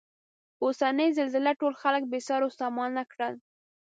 اوسنۍ 0.63 1.09
زلزلې 1.17 1.53
ټول 1.61 1.73
خلک 1.81 2.03
بې 2.11 2.19
سرو 2.27 2.49
سامانه 2.59 3.03
کړل. 3.11 3.33